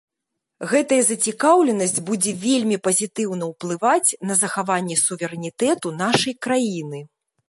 [0.69, 6.99] Гэтая зацікаўленасць будзе вельмі пазітыўна ўплываць на захаванне суверэнітэту нашай краіны.